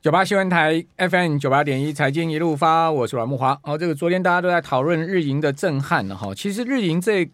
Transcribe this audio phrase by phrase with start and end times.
[0.00, 3.58] 九八新闻台 FM 九八点一财经一路发，我是阮慕华。
[3.64, 6.32] 哦，这个昨天大家都在讨论日银的震撼了哈。
[6.32, 7.28] 其实日银这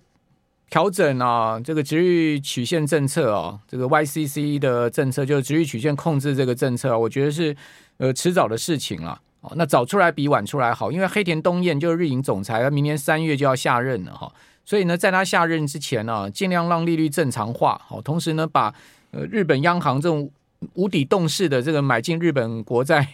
[0.71, 7.55] 调整啊，这个值域曲线政策哦，这个 YCC 的政策就是值域曲线控制这个政策，我觉得是
[7.99, 9.21] 呃迟早的事情了。
[9.43, 14.33] 哦，那早出来比晚出来好，因为黑田东彦就是日银总裁，他明年三月就要下任了哈。
[14.65, 17.79] 所以呢，在他下任之前呢，尽量让利率正常化。
[17.87, 18.75] 好，同时呢，把
[19.11, 20.31] 呃日本央行这种
[20.75, 23.07] 无底洞式的这个买进日本国债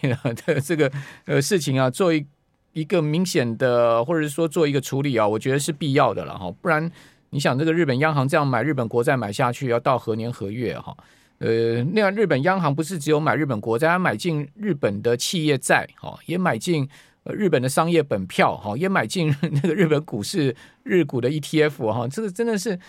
[0.45, 0.91] 的这个
[1.25, 2.25] 呃事情啊，做一
[2.73, 6.49] 一个明显的，或者是说做一个处理啊，我觉得是必要的了哈。
[6.61, 6.89] 不然
[7.31, 10.95] 你想，这个日本央行这样买日本国债买下去，要到何年何月哈？
[11.39, 16.87] 呃，那样日本央行不是只有买日本国债，它买进日本的企业债哈，也买进
[17.25, 22.79] 日本的商业本票哈，也买进 那个日本股市日股的 ETF 哈，这个真的是。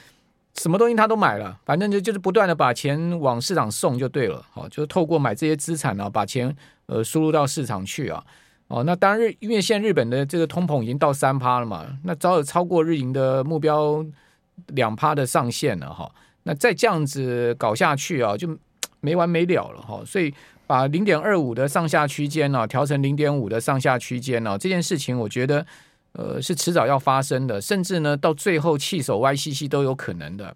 [0.55, 6.55] 什么东西他都买了，反正就就是不断的把钱往市场送就对了，好，就是透过买这些资产呢，把钱
[6.87, 8.23] 呃输入到市场去啊，
[8.69, 14.05] 哦，那当然日因为现在日本的这个通膨已经到三趴了嘛，那早有超过日银的目标
[14.69, 16.11] 两趴的上限了哈，
[16.43, 18.47] 那再这样子搞下去啊，就
[19.01, 20.33] 没完没了了哈，所以
[20.67, 25.67] 把零点二五的上下区间呢调成零点五的上下区间呢，这件事情我觉得。
[26.13, 30.55] 呃，是迟早要发生的，甚至呢，到最后弃守 YCC 都有可能的。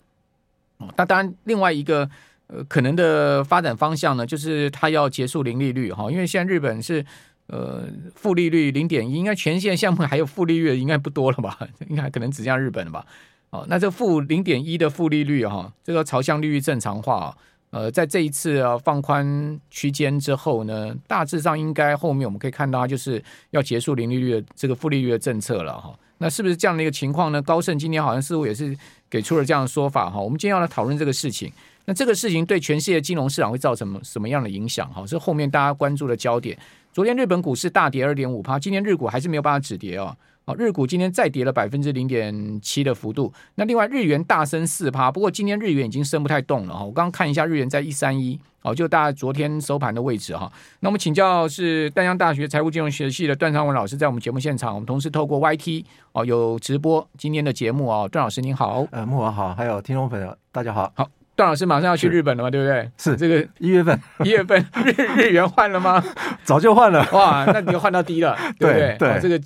[0.97, 2.09] 那当然，另外一个
[2.49, 7.05] 呃可能的发展方向呢，就是它要结束零利率哈，因为现在日本是
[7.47, 7.84] 呃
[8.15, 11.59] 负利率零点一，应该全线项目还有负利率的应该不多了吧？
[11.89, 13.07] 应该可能只像日本了吧？
[13.51, 17.37] 哦，那这负零点一的负利率哈，这个朝向利率正常化。
[17.77, 25.95] 呃，在这一次啊放宽区间之后呢，大致上应该后面我们可以看到，它就是要结束零利率的这个负利率的政策了哈。
[26.17, 27.43] 那是不是这样的一个情况呢？
[27.43, 28.75] 高盛今天好像似乎也是
[29.11, 30.19] 给出了这样的说法哈。
[30.19, 31.53] 我们今天要来讨论这个事情，
[31.85, 35.07] 那这个事情对全世界金融市场会造成什么什么样的影响哈？
[35.07, 36.57] 是后面大家关注的焦点。
[36.95, 40.17] 昨天日本股市大跌二点五趴，今天日股还是没有办法止跌哦。
[40.49, 43.33] 好，日股今天再跌了百分之零点七的幅度。
[43.57, 46.84] 那另外日元大升四趴，不过今天日元已经升不太动了哈。
[46.84, 50.49] 我刚刚看一下日元在一三一，哦，就大家昨天收盘的位置哈。
[50.79, 58.09] 那我们请教是淡江大学财务金融学系的段昌文老师，在我们节目现场，我们同时透过 YT 哦有直播今天的节目哦。
[58.09, 61.11] 段老师您好，呃，木文好，还有听众朋友大家好，好。
[61.37, 62.91] 段老师马上要去日本了嘛，对不对？
[62.97, 66.03] 是这个一月份，一月份日日元换了吗？
[66.43, 67.07] 早就换了。
[67.13, 68.97] 哇，那你就换到低了， 对不对？
[68.99, 69.41] 对，哦、这个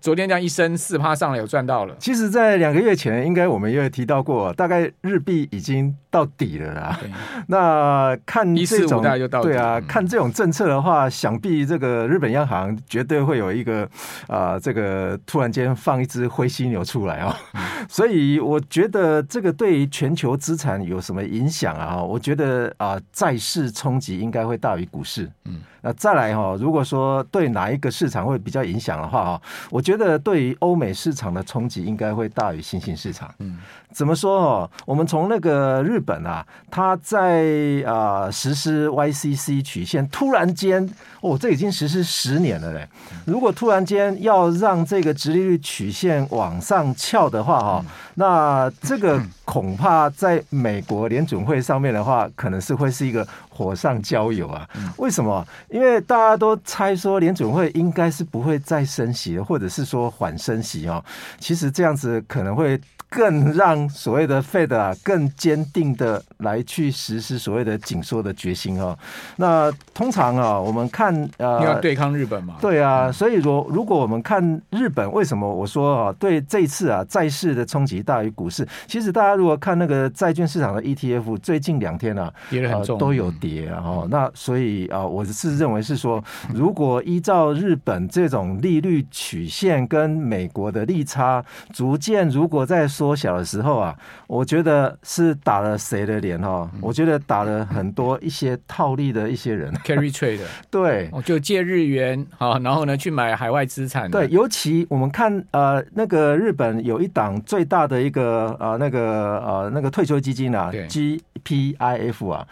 [0.00, 1.96] 昨天这样一升四趴上来，有赚到了。
[1.98, 6.98] 其实，在两个月前，应该我们也有提到过，大概日币已经到底了啦。
[7.00, 7.10] 对
[7.48, 13.84] 那看这种大就到对啊，看这种政策的话，想必这个日本央行绝对会有一个
[14.26, 17.34] 啊、呃，这个突然间放一只灰犀牛出来哦。
[17.54, 22.02] 嗯、所以我觉得这个对于全球资产有什么影响啊？
[22.02, 25.30] 我觉得啊，债市冲击应该会大于股市。
[25.44, 33.32] 嗯，那再来哈，如果说对哪一个市场会比较影响的话哈，我觉得对于欧美市场的冲击应该会大于新兴市场。
[33.38, 33.58] 嗯，
[33.92, 34.70] 怎么说哦？
[34.84, 37.44] 我们从那个日本啊，它在
[37.86, 40.88] 啊实施 YCC 曲线，突然间
[41.20, 42.88] 哦，这已经实施十年了嘞。
[43.24, 53.26] 如果突然间要让这个直利率曲线往上翘的话哈，那这个恐怕在美国联准会上面的话，可能是会是一个。
[53.60, 54.66] 火上浇油啊！
[54.96, 55.46] 为什么？
[55.68, 61.04] 因为大家都猜说联准会应该是不会再升息，或者是说缓升息哦。
[61.38, 62.80] 其实这样子可能会
[63.10, 68.96] 更让所谓的 Fed 啊更坚定的来去实施所谓的紧缩的决心哦。
[69.36, 72.56] 那通常啊，我们看呃，要对抗日本嘛？
[72.60, 78.66] 对啊，所以如如果我们看日本，为什么我说啊，对这次啊债市的冲击大于股市？
[78.86, 83.64] 其实大家如果看那个债券市场的 ETF，最近两天啊，跌得很重，都有跌。
[83.64, 86.22] 然后，那所以啊，我是认为是说，
[86.54, 93.96] 如果依照日本这种利率曲线跟美国的利差逐渐如果在缩小的时候啊，
[94.26, 96.70] 我觉得是打了谁的脸哈？
[96.82, 104.10] 我觉得打了很多一些套利的一些人，carry trade 的， 对，就借日元啊，然后呢去买海外资产。
[104.10, 112.46] 对，尤其我们看呃那个日本有一档最大的一个呃那个呃那个退休基金啊，GPIF 啊，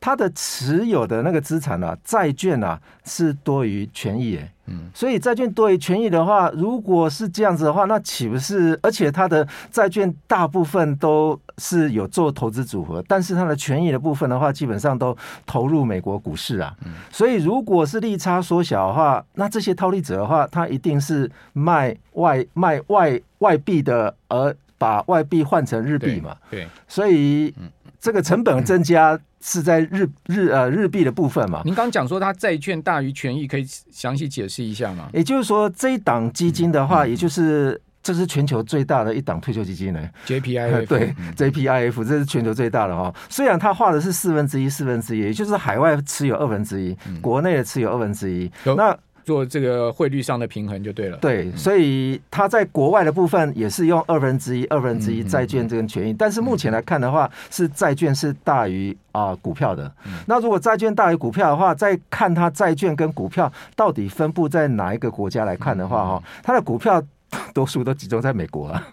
[0.00, 0.30] 它的。
[0.36, 8.78] 持有的那个资产啊，债券啊是多于权益，嗯，所以债券多于权益的话，如果是这样子的话，那岂不是？
[8.82, 16.74] 而且它的债券大部分都是有做投资组合，但是它的权益的部分的话，基本上都投入美国股市啊，
[17.10, 27.54] 所以如果是利差缩小的话，那这些套利者的话，他一定是卖外卖外外币的，而把外币换成日币嘛，对，所以。
[28.04, 31.62] 这个成本增加是在日日呃日币的部分嘛？
[31.64, 35.08] 您刚讲说它债券大于权益，可以详细解释一下吗？
[35.14, 40.06] 也就是说，这一档基金的话，也就是这是全球最大的一档退休基金呢。
[40.28, 43.10] JPIF 对，JPIF 这是全球最大的哈。
[43.30, 48.52] 虽然它画的是四分之一四分之一，也就是海外持有二分之一，国内的持有二分之一。
[48.76, 48.94] 那
[49.24, 51.16] 做这个汇率上的平衡就对了。
[51.18, 59.90] 对，所以它在国外的部分也是用二分之一、二分之一债券这个权益，但是目前来看的话，是债券是大于啊股票的。
[60.26, 67.02] 那如果债券大于股票的话，再看它债券跟股票到底分布在哪一个国家来看的话，哈，它的股票。
[67.54, 68.88] 多数都集中在美国啊，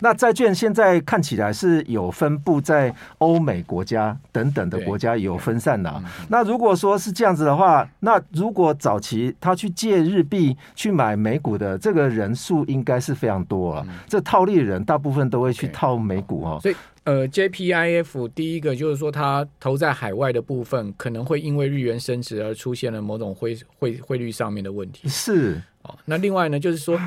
[0.00, 6.02] 那债券现在看起来是有分布在欧美国家等等的国家有分散的啊。
[6.28, 13.86] 那如果说是这样子的话，那如果早期他去借日币去买美股的这个人数应该是非常多啊。
[14.08, 16.58] 这套利的人大部分都会去套美股哦。
[16.62, 25.06] 所以呃，JPIF 第一个就是说，它投在海外的部分可能会因为日元升值而出现了某种汇汇汇率上面的问题。
[25.08, 26.98] 是哦，那另外呢，就是说。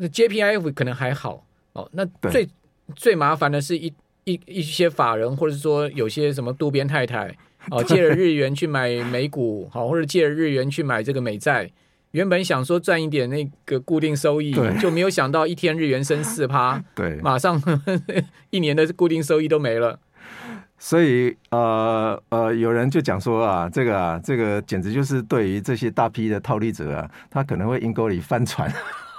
[0.00, 1.44] 那 JPIF 可能还好
[1.74, 2.48] 哦，那最
[2.96, 3.92] 最麻烦的是一
[4.24, 7.36] 一一些法人，或者是说有些什么渡边太太
[7.70, 11.70] 哦，借了日元去买美股，好，或者借了日元去买这个美债，
[12.12, 17.62] 原本想说赚一点那个固定收益，就没有想到一天日元升四趴， 对，马上
[18.48, 20.00] 一年的固定收益都没了。
[20.78, 28.72] 所以呃呃，有人就讲说啊，这个啊，这个简直就是对于这些大批的套利者啊，他可能会阴沟里翻船。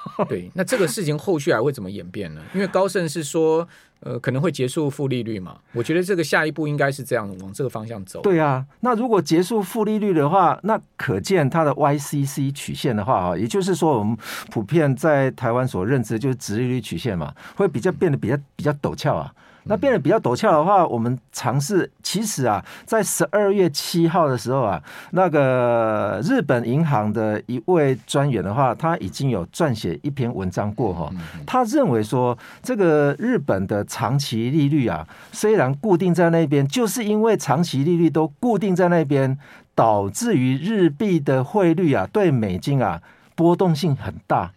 [0.27, 2.41] 对，那这个事情后续还会怎么演变呢？
[2.53, 3.67] 因为高盛是说，
[3.99, 5.57] 呃，可能会结束负利率嘛。
[5.73, 8.21] 我觉得这个下一步应该是这样，往这个方向走。
[8.21, 14.17] 对啊，那如果结束负利率的话，那可见它的 YCC 曲线的话啊，也就是说，我们
[14.49, 19.31] 普遍在台湾所认知就是直利率曲线嘛，会比较变得比较比较陡峭啊。
[19.63, 24.81] 那变得比较陡峭的话，我们尝试其实啊，在十二月七号的时候啊，
[25.11, 31.11] 那个日本银行的一位专员的话，他已经有撰写一篇文章过哈，
[31.45, 39.37] 他认为说，这个日本的长期利率啊，虽然固定在那边，就是因为长期利率都固定在那边，
[39.75, 43.01] 导致于日币的汇率啊，对美金啊
[43.35, 44.51] 波动性很大。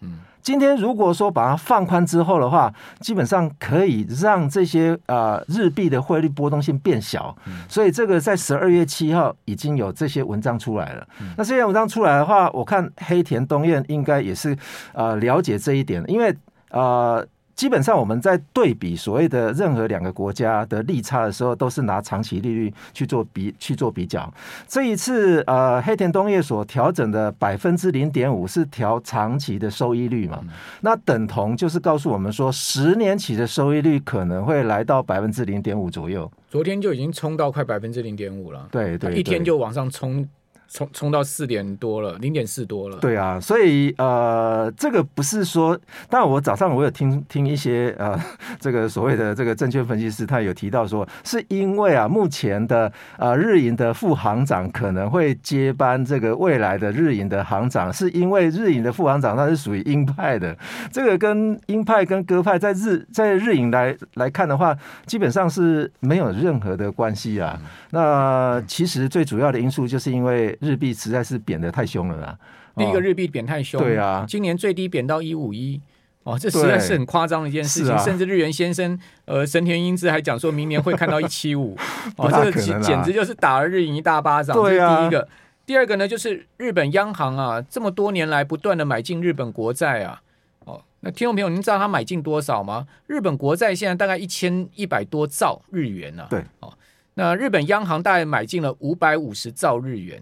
[0.45, 7.35] 今天如果说把它放宽之后的话，基本上可以让这些呃日币的汇率波动性变小，
[7.69, 11.09] 所以这个在十二月七号已经有这些文章出来了。
[11.37, 14.57] 那这些文章出来的话，我看黑田东彦应该也是
[14.93, 16.33] 呃了解这一点，因为
[16.71, 17.27] 呃。
[17.55, 24.33] 基本上我们在对比所谓的任何两个国家的利差的时候，都是拿长期利率去做比去做比较。
[24.67, 30.41] 这一次呃，黑田东业所调整的百分之零点五是调长期的收益率嘛？
[30.81, 36.31] 那等同就是告诉我们说，十年期的收益率可能会来到百分之零点五左右。
[36.51, 38.69] 昨天就已经冲到快百分之零点五了。
[38.71, 40.29] 对对，对，一天就往上冲。
[40.69, 42.99] 冲冲到四点多了，零点四多了。
[42.99, 45.79] 对啊，所以呃，这个不是说，
[46.09, 48.19] 当然我早上我有听听一些呃，
[48.59, 60.57] 这个所谓的这个证券分析师，他有提到说，是因为啊，目前的呃日银的副行长可能会接班这个未来的日银的行长，是因为日银的副行长他是属于鹰派的，
[60.91, 64.77] 这个跟鹰派跟鸽派在日在日银来来看的话，
[65.07, 67.57] 基本上是没有任何的关系啊。
[67.91, 70.54] 那其实最主要的因素就是因为。
[70.61, 72.39] 日币实在是贬得太凶了啦！
[72.77, 75.81] 第一个日币贬太凶，对啊，今年最低贬到一五一
[76.25, 77.99] 哦，这实在是很夸张的一件事情。
[77.99, 81.77] 甚至日元先生呃神田英之还讲说明年会看到一七五
[82.17, 84.57] 哦，这个简直就是打了日银一大巴掌。
[84.57, 85.29] 这是第一个，
[85.65, 90.21] 第二个呢，就是日本央行啊，这么多年来不断的买进日本国债啊，
[90.65, 92.87] 哦，那听众朋友，您知道他买进多少吗？
[93.07, 96.29] 日本国债现在大概一千一百多兆日元呢、啊。
[96.29, 96.73] 对，哦，
[97.15, 100.21] 那日本央行大概买进了五百五十兆日元。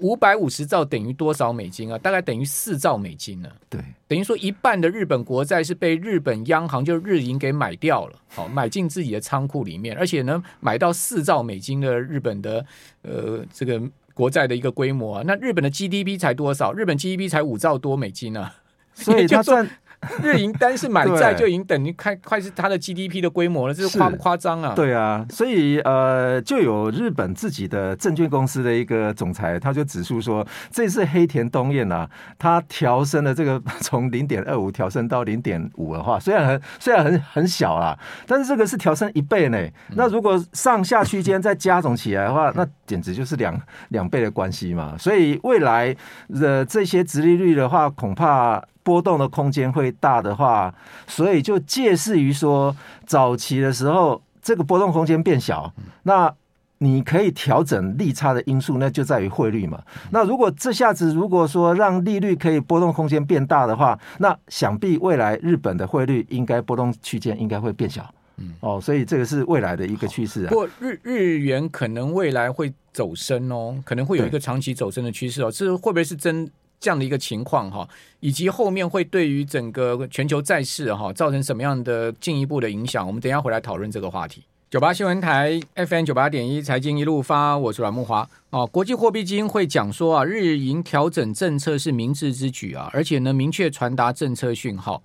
[0.00, 1.96] 五百五十兆等于多少美金啊？
[1.98, 3.54] 大概等于四兆美金呢、啊。
[3.68, 12.66] 对，等于说一半的日本国债是被日本央行就日银给买掉了，好，买进自己的仓库里面，而且呢，买到四兆美金的日本的
[13.02, 13.80] 呃这个
[14.12, 15.22] 国债的一个规模啊。
[15.24, 16.72] 那日本的 GDP 才多少？
[16.72, 18.54] 日本 GDP 才五兆多美金啊，
[18.94, 19.68] 所以他赚。
[20.22, 24.72] 日银单是买债就已经等于快快是它的 GDP 的规模了，这是夸不夸张啊？
[24.74, 39.58] 对啊，所以呃，就有日本自己的证券公司的一个总裁，他就指出说，这次黑田东彦啊，他调升了这个 从零点二五调升到零点五的话，虽然很虽然很很小啦，但是这个是调升一倍呢。
[39.96, 44.94] 那如果上下区间再加总起来的话，那简直就是两两倍的关系嘛。
[44.98, 45.96] 所以未来
[46.28, 48.62] 的这些殖利率的话，恐怕。
[48.86, 50.72] 波动的空间会大的话，
[51.08, 52.74] 所以就借势于说，
[53.04, 55.72] 早期的时候这个波动空间变小，
[56.04, 56.32] 那
[56.78, 59.82] 你可以调整利差的因素，那就在于汇率嘛。
[60.12, 68.08] 那如果这下子如果说让利率可以波动空间变大的话，那想必未来日本的汇率应该波动区间应该会变小。
[68.36, 70.50] 嗯，哦，所以这个是未来的一个趋势啊。
[70.50, 75.50] 不过日日元可能未来会走升哦，可能会有一个长期走升的趋势哦。
[75.50, 77.88] 这会不会是真这样的一个情况哈？
[78.20, 83.06] 以及后面会对于整个全球债市哈造成什么样的进一步的影响？
[83.06, 84.42] 我们等下回来讨论这个话题。
[84.68, 88.66] 九八新闻台 FM 九八点一财经一路发，我是阮慕华哦。
[88.66, 95.00] 国际货币基金会讲说啊，日银调整政策是明智之举啊，而且呢明确传达政策讯号。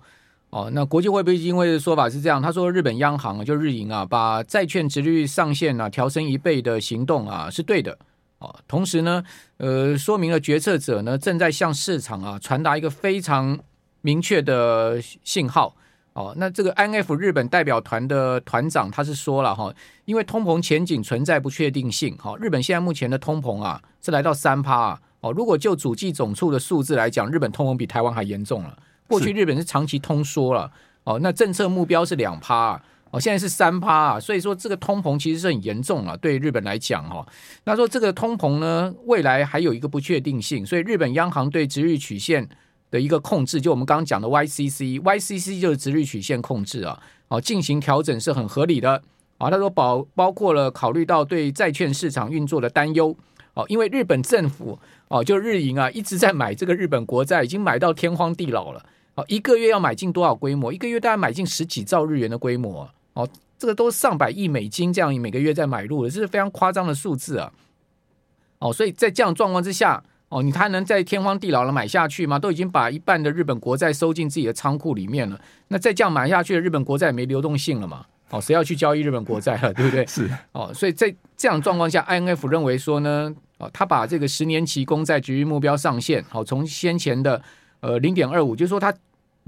[0.50, 7.96] 哦，那国际货币基金会的说法是这样，他说日本央行就日银啊，把债券殖率上限啊调升一倍的行动啊是对的。
[8.42, 9.22] 哦，同时呢，
[9.58, 13.56] 呃，说明了决策者呢正在向市场啊传达一个非常
[14.00, 15.76] 明确的信号。
[16.14, 19.72] 哦，那这个 IMF 日本代表团的团长他是说了哈，
[20.04, 28.76] 因为通膨前景存在不确定性，哈，日本现在目前的通膨啊是来到三趴啊，哦，如果就主计总处的数字来讲，日本通膨比台湾还严重了。
[29.08, 30.70] 过去日本是长期通缩了，
[31.04, 32.78] 哦，那政策目标是两趴，
[33.12, 37.24] 哦，现在是三趴啊，所以说这个通膨其实是很严重了，对日本来讲哈。
[37.64, 42.48] 那说这个通膨呢，未来还有一个不确定性，所以日本央行对殖利率曲线
[42.90, 49.02] 的一个控制，就我们刚刚讲的 YCC，YCC 就是殖利率曲线控制啊，哦，进行调整是很合理的
[49.36, 49.50] 啊。
[49.50, 53.14] 他说包包括了考虑到对债券市场运作的担忧，
[53.52, 54.78] 哦，因为日本政府
[55.08, 58.82] 哦，就日银啊一直在买这个日本国债，已经买到天荒地老了。
[59.14, 60.72] 哦，一个月要买进多少规模？
[60.72, 63.28] 一个月大概买进十几兆日元的规模哦，
[63.58, 67.52] 这个都是上百亿美金这样每个月在买入的，这是非常夸张的数字啊！
[68.58, 72.38] 哦，所以在这样状况之下，哦，你还能在天荒地老了买下去吗？
[72.38, 78.06] 都已经把一半的日本国债收进自己的仓库里面了，那再这样买下去的日本国债也没流动性了嘛？
[78.30, 79.72] 哦，谁要去交易日本国债了？
[79.74, 80.04] 对不对？
[80.08, 87.42] 是哦，所以在这样状况下，INF 认为说呢，哦，他把这个十年期公债局域目标上限，好，从先前的。
[87.82, 88.94] 呃，零点二五，就是说它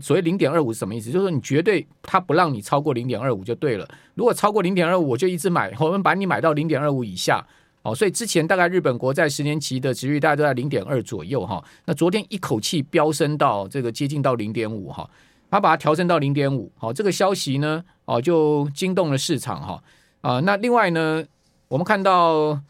[0.00, 1.10] 所谓零点二五是什么意思？
[1.10, 3.88] 就是说你绝对它不让你超过零点二五就对了。
[4.14, 7.46] 如果超过零点二五，我就一直买，我们把你买到零点二五以下。
[7.82, 11.62] 哦，所以之前大概日本国债十年期的殖利率大概都在零点二左右哈。
[11.84, 15.08] 那昨天一口气飙升到这个接近到零点五哈，
[15.50, 16.72] 它把它调升到零点五。
[16.76, 19.82] 好，这个消息呢，哦就惊动了市场哈。
[20.22, 21.24] 啊，那另外呢，
[21.68, 22.60] 我们看到。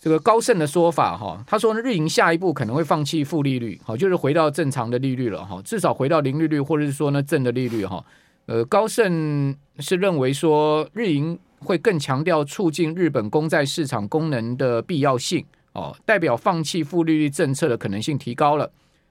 [0.00, 8.02] 这个高盛的说法哈，他说呢，日银下一步可能会放弃负利率，好，就是回到正常的利率了哈，至少回到零利率，或者是说呢正的利率哈。
[8.46, 18.68] 呃，高盛是认为说，日银会更强调促进日本公债市场功能的必要性哦，代表放弃负利率政策的可能性提高了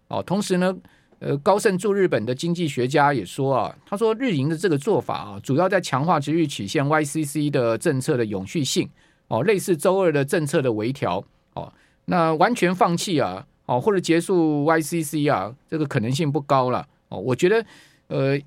[0.08, 0.24] 哦。
[0.24, 0.75] 同时呢，
[1.19, 8.89] 呃，高盛驻日本的经济学家也说啊，他说日银的这个做法啊，主要在强化殖利率曲线 YCC 的政策的永续性。
[9.29, 11.71] 哦，类似周二的政策的微调，哦，
[12.05, 16.86] 那完全放弃啊，哦，或者结束 YCC 啊，这个可能性不高了。
[17.07, 17.65] 哦，我觉得，
[18.07, 18.38] 呃，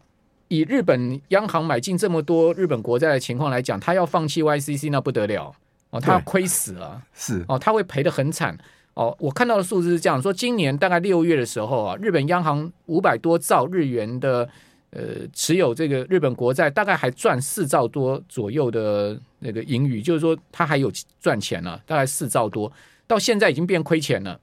[0.49, 5.55] 以日本央行买进这么多日本国债的情况来讲，他要放弃 YCC 那不得了，
[5.91, 8.59] 哦，他要亏死了，是，哦，他会赔得很惨。
[8.95, 14.49] 哦，我看到的数字是这样说，今年大概六月的时候啊，日本央行五百多兆日元的。
[14.93, 22.71] 呃，持有这个日本国债大概还赚四兆多左右的那个盈余，就是说它还有赚钱了，大概四兆多，
[23.07, 24.39] 到现在已经变亏钱了。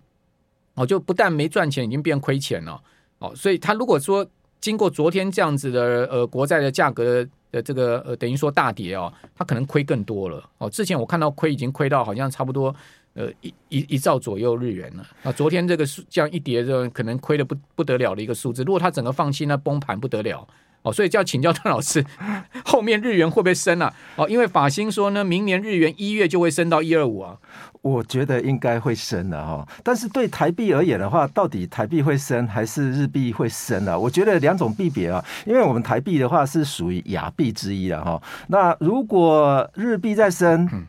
[0.74, 2.82] 哦，就不但没赚钱，已经变亏钱了。
[3.20, 4.26] 哦，所以他如果说
[4.60, 10.50] 经过昨天这样子的呃国债的价格的这个呃等于说大跌哦，他可能亏更多了。
[10.58, 12.76] 哦，之前我看到亏已经亏到好像差不多。
[13.14, 15.06] 呃，一一一兆左右日元了。
[15.24, 18.64] 啊，昨天这个数这样一跌，就可能亏的不不得了的一个数字。
[18.64, 20.48] 如果它整个放弃，那崩盘不得了。
[20.82, 22.06] 哦，所以就要请教段老师，
[22.64, 23.94] 后面日元会不会升啊？
[24.16, 27.38] 哦，因为法新说呢，明年日元一月就会升到一二五啊。
[27.82, 29.68] 我觉得应该会升的哈。
[29.84, 33.98] 但是对台币而言的话，到底台币会升还是日币会升啊？
[33.98, 38.22] 我觉得两种币别啊，因为我们台币的话是属于亚币之一的哈。
[38.48, 40.88] 那如果日币在升，嗯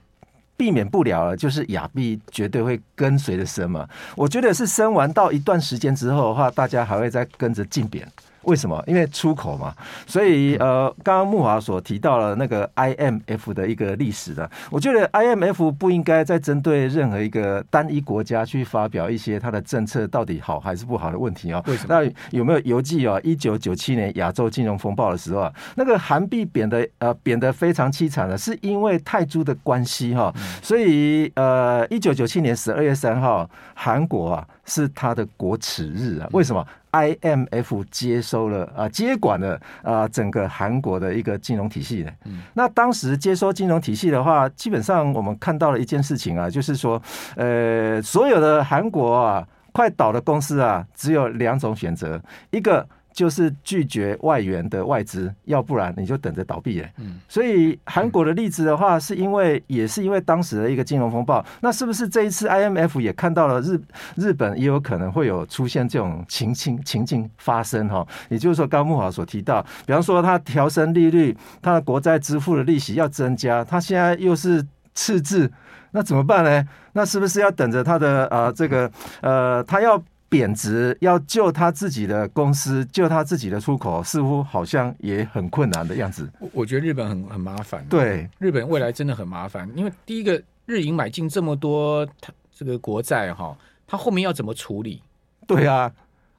[0.60, 3.88] 避免不了了，就是亚币绝对会跟随着升嘛。
[4.14, 8.06] 我觉得是升完到一段时间之后的话，大家还会再跟着进贬。
[8.42, 8.82] 为什么？
[8.86, 9.74] 因为出口嘛，
[10.06, 21.62] 所以呃，刚刚木华所提到了那个 IMF 的一个历史的，我觉得 IMF 不应该再针对任何一个单一国家去发表一些它的政策到底好还是不好的问题哦。
[21.66, 21.94] 为什么？
[21.94, 23.20] 那有没有犹记哦？
[23.22, 30.32] 一九九七年亚洲金融风暴的时候啊，那个韩币贬的呃贬的非常凄惨的，是因为泰铢的关系哈。
[30.62, 34.46] 所以呃，一九九七年十二月三号，韩国啊。
[34.70, 36.28] 是它的国耻日啊！
[36.30, 42.12] 为什么？IMF 接收了啊，接管了啊，整个韩国的一个金融体系呢？
[42.26, 47.02] 嗯那当时接收金融体系的话，基本上我们看到了一件事情啊，就是说，
[47.34, 52.86] 呃，所有的韩国啊，快倒的公司啊，只有两种选择，一个。
[53.12, 56.92] 就是拒绝外援的外资，要不然你就等着倒闭哎。
[56.98, 61.44] 嗯，所以韩国的例子的话，是因为也是因为当时的一个金融风暴。
[61.60, 63.80] 那是不是这一次 IMF 也看到了日
[64.16, 68.06] 日本也有可能会有出现这种情情情境发生哈？
[68.28, 74.64] 也就是说，刚木华所提到，比方说他调升利率，他的国债支付的利息要增加，他现在又是
[74.94, 75.50] 赤字，
[75.90, 76.64] 那怎么办呢？
[76.92, 78.90] 那是不是要等着他的呃这个
[79.20, 80.00] 呃他要？
[80.30, 86.30] 贬值要救他自己的公司，救他自己的出口，似乎好像也很困难的样子。
[86.38, 87.84] 我我觉得日本很很麻烦。
[87.88, 92.08] 对，日本未来真的很麻烦，因为第一个日银买进这么多
[92.52, 93.58] 这个国债哈，
[93.88, 95.02] 他后面要怎么处理？
[95.48, 95.92] 对啊，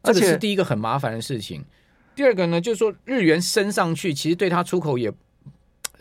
[0.03, 1.61] 这个是第一个很麻烦的事情。
[2.15, 5.11] 第二个呢，就是说日元升上去，其实对他出口也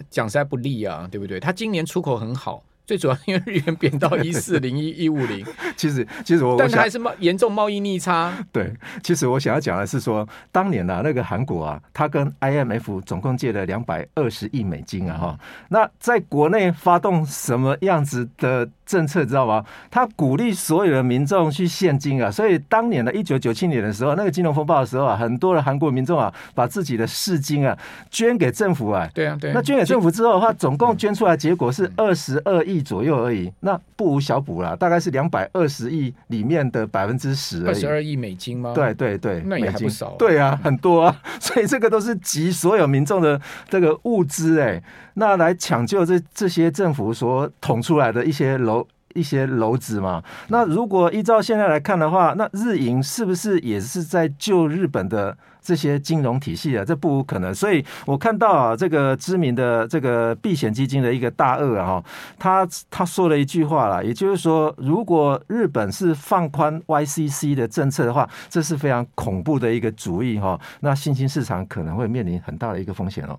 [0.08, 1.40] 讲实在不利啊，对不对？
[1.40, 2.62] 他今年出口很好。
[2.90, 5.46] 最主要因为日元贬到一四零一一五零，
[5.78, 8.36] 其实其实我但是还是贸严重贸易逆差。
[8.50, 19.64] 对，其实我想要讲的是说，当年呢、啊，那个韩国啊，他跟 IMF 总共借了两百二十亿美金啊，哈，那在国内发动什么样子的政策，知道吗？
[19.88, 27.78] 他鼓励所有的民众去现金啊，所以当年的一九九七年的时候，那个金融风暴的时候啊，很多的韩国民众啊，把自己的市金啊
[28.10, 32.79] 捐给政府啊，对啊，对，那捐给政府之后的话，总共捐出来结果是二十二亿。
[32.82, 38.72] 左右而已，那不无小补啦，大概是两百二十亿里面的百分之十，二十二亿美金吗？
[38.74, 40.14] 对对对，那也还不少啊。
[40.18, 44.82] 对啊，很多啊， 所以这个都是集所有民众的这个物资哎，
[45.14, 50.22] 那来抢救这这些政府所捅出来的一些篓一些篓子嘛。
[50.48, 55.36] 那如果依照现在来看的话，那日银是不是也是在救日本的？
[55.62, 57.54] 这些金融体系啊，这不可能。
[57.54, 62.02] 所以我看到啊，这个知名的这个避险基金的一个大鳄啊，
[62.38, 70.58] 他他说了一句话啦，也就是说，如果日本是放宽 YCC 的政策的话，这是非常恐怖的一个主意哈。
[70.80, 73.38] 那新兴市场可能会面临很大的一个风险哦。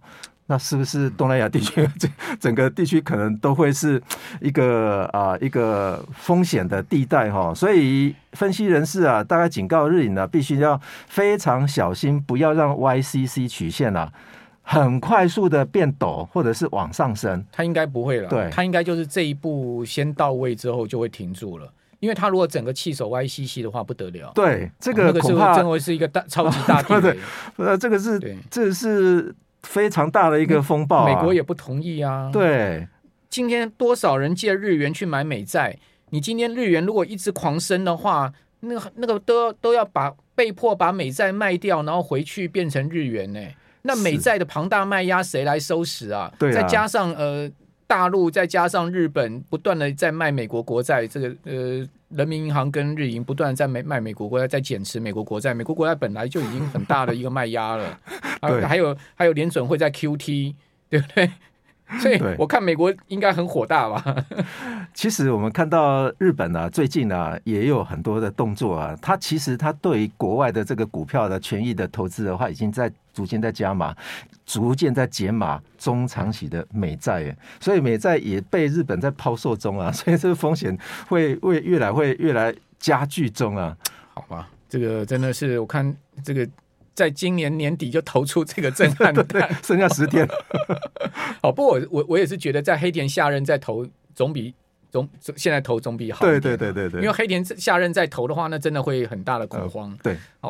[0.52, 4.02] 那是不是东南亚地区这整个地区可能都会是
[4.42, 7.54] 一个啊一个风险的地带哈？
[7.56, 14.12] 所以分析人士啊，大概警告日影呢，必须要非常小心，不要让 YCC 曲线啊
[14.62, 17.46] 很快速的变陡或者是往上升。
[17.50, 24.30] 它应该不会了，对，它应该就是这一步先到位之后就会停住了，因为它如果整个气手 YCC 的话不得了。
[24.36, 27.18] 对，这个恐怕认为是一个大超级大地雷。
[27.56, 29.34] 呃，这个是，这是。
[29.64, 32.30] 非常大的一个风暴，啊，美国也不同意啊。
[32.32, 32.88] 对，
[33.30, 35.78] 今天多少人借日元去买美债？
[36.10, 43.40] 你今天日元如果一直狂升的话，那个那个都都要把被迫把美债卖掉，然后回去变成日元呢？
[43.84, 46.32] 那美债的庞大卖压谁来收拾啊？
[46.38, 47.50] 对啊，再加上呃
[47.92, 51.88] 大陆，再加上日本不断的在卖美国国债，这个呃。
[52.12, 55.54] 人民银行跟日银不断在卖卖美国国债，在减持美国国债。
[55.54, 57.98] 美国国债本来就已经很大的一个卖压了，
[58.42, 60.54] 对还有 还有联准会在 QT，
[60.90, 61.32] 对不对？
[62.00, 64.26] 所以我看美国应该很火大吧。
[64.94, 68.98] 其实我们看到日本呢、啊，最近呢、啊、也有很多的动作啊。
[69.02, 73.96] 它其实它对于国外的这个股票的权益的投资的话，已经在逐渐在加码，
[74.46, 77.36] 逐渐在减码中长期的美债。
[77.60, 79.92] 所以美债也被日本在抛售中啊。
[79.94, 80.78] 所以这个风险
[81.08, 83.76] 会会越来会越来加剧中啊。
[84.14, 86.48] 好吧，这个真的是我看这个。
[86.94, 90.28] 在今年年底就投出这个震撼 弹，剩下十天。
[91.42, 94.54] 好，不过我我我也是觉得，在黑田下任再投总比
[94.90, 96.26] 总现在投总比好。
[96.26, 99.92] 对对对对对，因为黑田下任再投的话，那真的会很大的恐慌。
[99.92, 100.50] 呃、对，好。